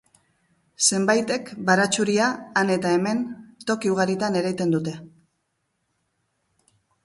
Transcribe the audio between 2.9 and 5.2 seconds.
hemen, toki ugaritan ereiten dute.